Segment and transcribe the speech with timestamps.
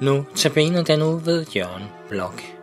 [0.00, 2.57] Nu tabiner den ud ved Jørgen Blok.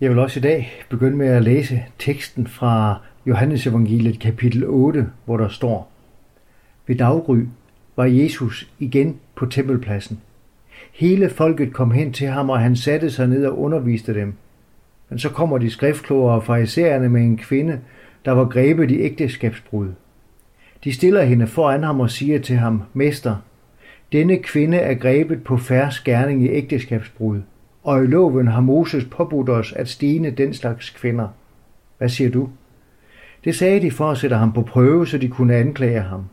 [0.00, 5.06] Jeg vil også i dag begynde med at læse teksten fra Johannes evangeliet kapitel 8,
[5.24, 5.90] hvor der står,
[6.86, 7.38] Ved daggry
[7.96, 10.20] var Jesus igen på tempelpladsen.
[10.92, 14.34] Hele folket kom hen til ham, og han satte sig ned og underviste dem.
[15.08, 17.80] Men så kommer de skriftkloge og farisæerne med en kvinde,
[18.24, 19.88] der var grebet i ægteskabsbrud.
[20.84, 23.36] De stiller hende foran ham og siger til ham, Mester,
[24.12, 27.40] denne kvinde er grebet på færre skærning i ægteskabsbrud
[27.82, 31.28] og i loven har Moses påbudt os at stene den slags kvinder.
[31.98, 32.48] Hvad siger du?
[33.44, 36.24] Det sagde de for at sætte ham på prøve, så de kunne anklage ham.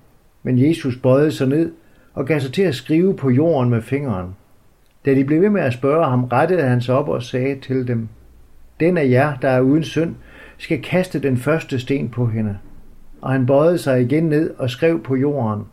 [0.43, 1.71] Men Jesus bøjede sig ned
[2.13, 4.35] og gav sig til at skrive på jorden med fingeren.
[5.05, 7.87] Da de blev ved med at spørge ham, rettede han sig op og sagde til
[7.87, 8.07] dem,
[8.79, 10.15] Den af jer, der er uden synd,
[10.57, 12.57] skal kaste den første sten på hende.
[13.21, 15.63] Og han bøjede sig igen ned og skrev på jorden.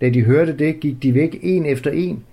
[0.00, 2.24] Da de hørte det, gik de væk en efter en,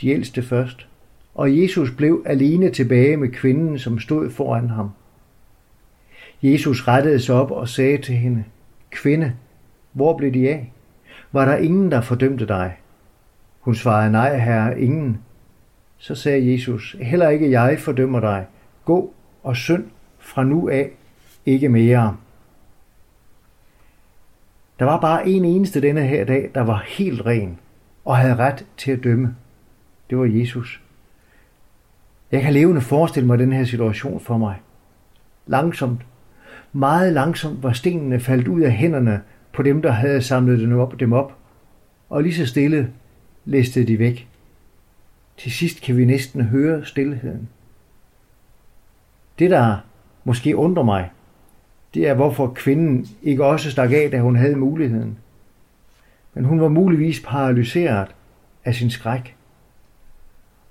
[0.00, 0.86] de ældste først
[1.34, 4.90] og Jesus blev alene tilbage med kvinden, som stod foran ham.
[6.42, 8.44] Jesus rettede sig op og sagde til hende,
[8.90, 9.32] Kvinde,
[9.92, 10.72] hvor blev de af?
[11.32, 12.76] Var der ingen, der fordømte dig?
[13.60, 15.18] Hun svarede, nej, herre, ingen.
[15.98, 18.46] Så sagde Jesus, heller ikke jeg fordømmer dig.
[18.84, 19.84] Gå og synd
[20.18, 20.90] fra nu af,
[21.46, 22.16] ikke mere.
[24.78, 27.58] Der var bare en eneste denne her dag, der var helt ren
[28.04, 29.36] og havde ret til at dømme.
[30.10, 30.82] Det var Jesus.
[32.32, 34.60] Jeg kan levende forestille mig den her situation for mig.
[35.46, 36.00] Langsomt,
[36.72, 41.00] meget langsomt var stenene faldt ud af hænderne på dem, der havde samlet dem op,
[41.00, 41.36] dem op,
[42.08, 42.90] og lige så stille
[43.44, 44.28] læste de væk.
[45.36, 47.48] Til sidst kan vi næsten høre stillheden.
[49.38, 49.76] Det, der
[50.24, 51.10] måske undrer mig,
[51.94, 55.18] det er, hvorfor kvinden ikke også stak af, da hun havde muligheden.
[56.34, 58.14] men hun var muligvis paralyseret
[58.64, 59.36] af sin skræk.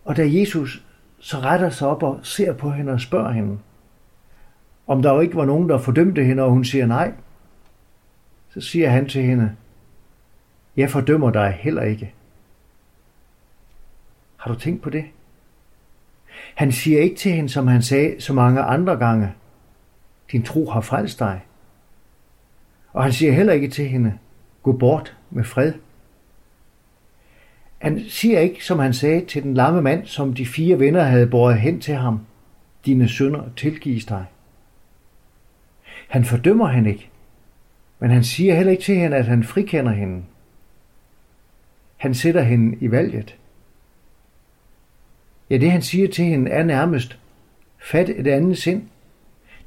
[0.06, 0.86] Og da Jesus
[1.22, 3.60] så retter sig op og ser på hende og spørger hende,
[4.88, 7.14] om der jo ikke var nogen, der fordømte hende, og hun siger nej,
[8.50, 9.56] så siger han til hende,
[10.78, 12.14] jeg fordømmer dig heller ikke.
[14.38, 15.06] Har du tænkt på det?
[16.56, 19.34] Han siger ikke til hende, som han sagde så mange andre gange,
[20.32, 21.42] din tro har frelst dig.
[22.94, 24.18] Og han siger heller ikke til hende,
[24.64, 25.74] gå bort med fred.
[27.82, 31.28] Han siger ikke, som han sagde til den lamme mand, som de fire venner havde
[31.28, 32.20] båret hen til ham,
[32.86, 34.26] dine sønder tilgives dig.
[36.08, 37.10] Han fordømmer han ikke,
[38.00, 40.24] men han siger heller ikke til hende, at han frikender hende.
[41.98, 43.38] Han sætter hende i valget.
[45.50, 47.20] Ja, det han siger til hende er nærmest,
[47.80, 48.84] fat et andet sind.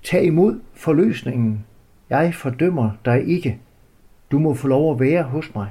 [0.02, 1.64] Tag imod forløsningen.
[2.10, 3.58] Jeg fordømmer dig ikke.
[4.30, 5.70] Du må få lov at være hos mig.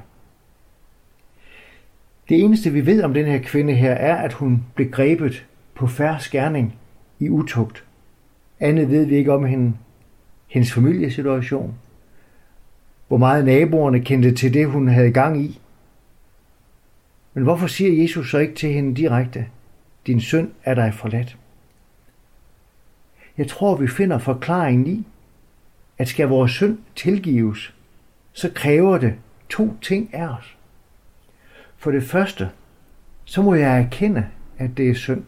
[2.28, 5.86] Det eneste vi ved om den her kvinde her er, at hun blev grebet på
[5.86, 6.76] færre skærning
[7.18, 7.84] i utugt.
[8.60, 9.76] Andet ved vi ikke om hende,
[10.46, 11.74] hendes familiesituation,
[13.08, 15.60] hvor meget naboerne kendte til det, hun havde gang i.
[17.34, 19.46] Men hvorfor siger Jesus så ikke til hende direkte,
[20.06, 21.38] din søn er dig forladt?
[23.38, 25.06] Jeg tror, vi finder forklaringen i,
[25.98, 27.74] at skal vores synd tilgives,
[28.32, 29.14] så kræver det
[29.48, 30.53] to ting af os.
[31.84, 32.50] For det første,
[33.24, 34.26] så må jeg erkende,
[34.58, 35.24] at det er synd.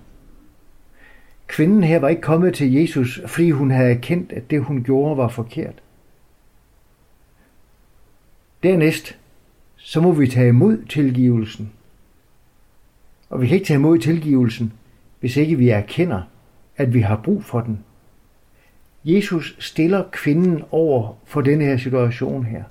[1.47, 5.17] Kvinden her var ikke kommet til Jesus, fordi hun havde erkendt, at det hun gjorde
[5.17, 5.83] var forkert.
[8.63, 9.19] Dernæst,
[9.77, 11.73] så må vi tage imod tilgivelsen.
[13.31, 14.73] Og vi kan ikke tage imod tilgivelsen,
[15.21, 16.23] hvis ikke vi erkender,
[16.77, 17.85] at vi har brug for den.
[19.05, 22.65] Jesus stiller kvinden over for denne her situation her.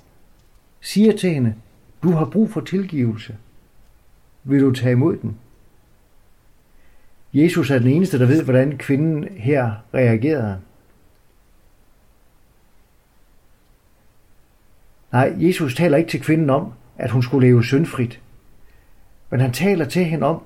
[0.80, 1.54] Siger til hende,
[2.02, 3.36] du har brug for tilgivelse.
[4.48, 5.38] Vil du tage imod den?
[7.34, 10.60] Jesus er den eneste, der ved, hvordan kvinden her reagerede.
[15.12, 18.20] Nej, Jesus taler ikke til kvinden om, at hun skulle leve syndfrit.
[19.30, 20.42] Men han taler til hende om,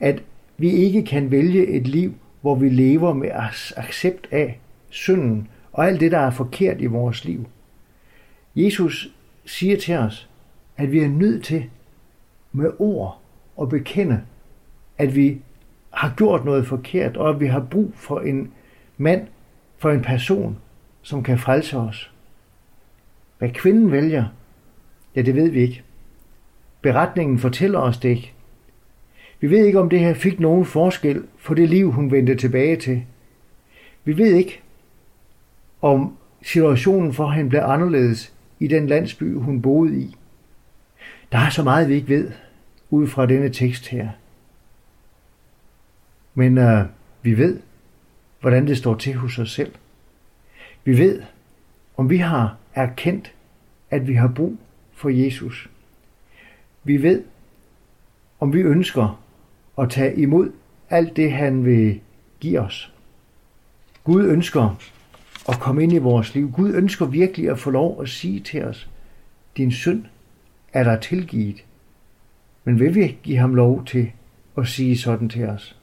[0.00, 0.22] at
[0.58, 3.30] vi ikke kan vælge et liv, hvor vi lever med
[3.76, 4.60] accept af
[4.90, 7.46] synden og alt det, der er forkert i vores liv.
[8.56, 9.14] Jesus
[9.44, 10.28] siger til os,
[10.76, 11.70] at vi er nødt til
[12.52, 13.20] med ord
[13.56, 14.22] og bekende,
[14.98, 15.42] at vi
[15.90, 18.52] har gjort noget forkert, og at vi har brug for en
[18.96, 19.26] mand,
[19.78, 20.58] for en person,
[21.02, 22.12] som kan frelse os.
[23.38, 24.24] Hvad kvinden vælger,
[25.16, 25.82] ja, det ved vi ikke.
[26.82, 28.32] Beretningen fortæller os det ikke.
[29.40, 32.76] Vi ved ikke, om det her fik nogen forskel for det liv, hun vendte tilbage
[32.76, 33.04] til.
[34.04, 34.60] Vi ved ikke,
[35.82, 40.16] om situationen for hende blev anderledes i den landsby, hun boede i.
[41.32, 42.32] Der er så meget, vi ikke ved
[42.90, 44.08] ud fra denne tekst her.
[46.34, 46.86] Men øh,
[47.22, 47.60] vi ved,
[48.40, 49.74] hvordan det står til hos os selv.
[50.84, 51.22] Vi ved,
[51.96, 53.32] om vi har erkendt,
[53.90, 54.56] at vi har brug
[54.92, 55.70] for Jesus.
[56.84, 57.24] Vi ved,
[58.40, 59.22] om vi ønsker
[59.78, 60.52] at tage imod
[60.90, 62.00] alt det, han vil
[62.40, 62.92] give os.
[64.04, 64.78] Gud ønsker
[65.48, 66.52] at komme ind i vores liv.
[66.52, 68.90] Gud ønsker virkelig at få lov at sige til os,
[69.56, 70.04] din synd
[70.72, 71.64] er der tilgivet.
[72.64, 74.12] Men vil vi give ham lov til
[74.58, 75.76] at sige sådan til os?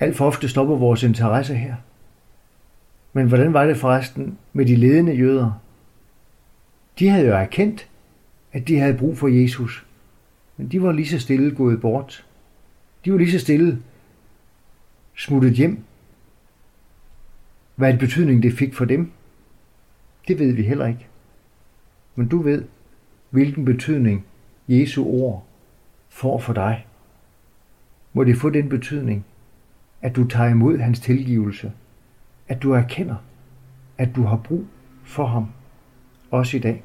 [0.00, 1.74] Alt for ofte stopper vores interesse her.
[3.12, 5.60] Men hvordan var det forresten med de ledende jøder?
[6.98, 7.88] De havde jo erkendt,
[8.52, 9.86] at de havde brug for Jesus.
[10.56, 12.26] Men de var lige så stille gået bort.
[13.04, 13.82] De var lige så stille
[15.16, 15.84] smuttet hjem.
[17.74, 19.12] Hvad en betydning det fik for dem,
[20.28, 21.06] det ved vi heller ikke.
[22.14, 22.64] Men du ved,
[23.30, 24.26] hvilken betydning
[24.68, 25.46] Jesu ord
[26.08, 26.86] får for dig.
[28.12, 29.24] Må det få den betydning,
[30.02, 31.72] at du tager imod hans tilgivelse,
[32.48, 33.16] at du erkender,
[33.98, 34.64] at du har brug
[35.04, 35.46] for ham,
[36.30, 36.82] også i dag.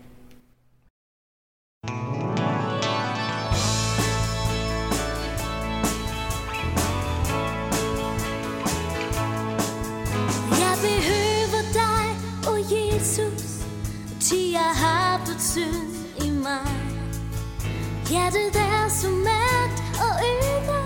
[14.30, 15.92] Til har brudt synd
[16.26, 16.68] i mig.
[18.10, 20.86] Hjertet er så mørkt og øde,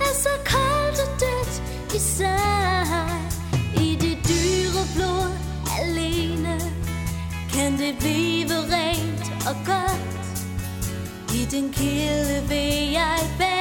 [0.00, 1.54] er så koldt og dødt
[1.94, 3.08] i sig.
[3.76, 5.32] I det dyre blod
[5.80, 6.60] alene,
[7.52, 10.02] kan det blive rent og godt.
[11.34, 13.51] I den kilde vil jeg bade,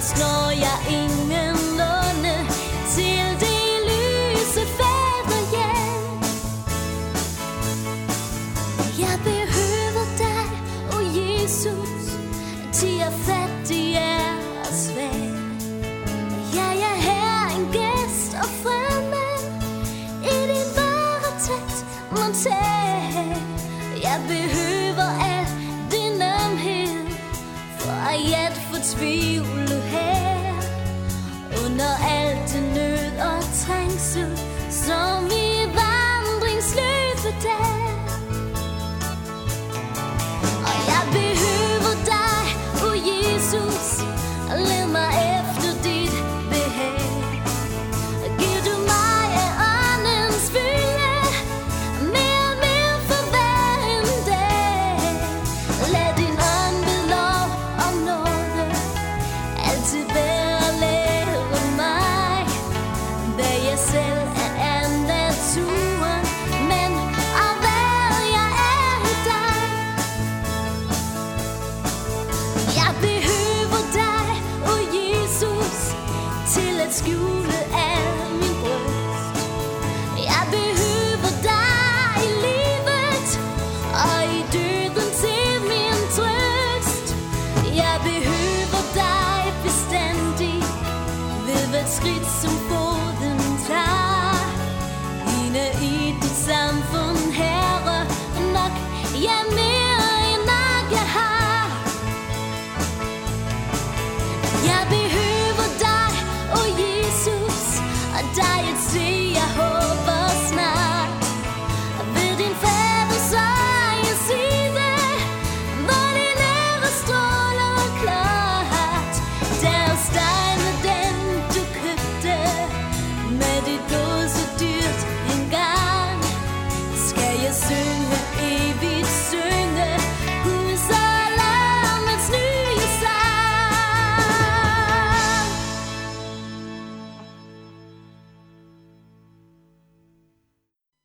[0.00, 2.36] Først når jeg ingenlunde
[2.94, 6.12] til det lyse fader hjem.
[9.04, 10.46] Jeg behøver dig,
[10.92, 12.04] o oh Jesus
[12.72, 15.30] Til jeg fattig er og svag
[16.54, 19.38] Ja, jeg er her en gæst og fremmed
[20.24, 21.78] I din varetægt
[22.10, 23.36] montag
[24.02, 25.46] Jeg behøver al
[25.90, 27.06] din ømhed
[27.78, 29.79] For at fortvivle tvivle